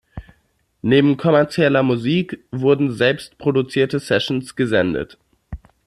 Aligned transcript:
Neben 0.81 1.15
kommerzieller 1.15 1.83
Musik 1.83 2.43
wurden 2.49 2.91
selbst 2.91 3.37
produzierte 3.37 3.99
Sessions 3.99 4.55
gesendet. 4.55 5.19